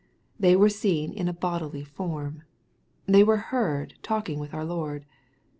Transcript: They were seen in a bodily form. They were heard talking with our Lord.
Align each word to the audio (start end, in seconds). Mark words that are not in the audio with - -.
They 0.39 0.55
were 0.55 0.67
seen 0.67 1.13
in 1.13 1.27
a 1.27 1.31
bodily 1.33 1.83
form. 1.83 2.41
They 3.05 3.23
were 3.23 3.37
heard 3.37 3.93
talking 4.01 4.39
with 4.39 4.51
our 4.51 4.65
Lord. 4.65 5.05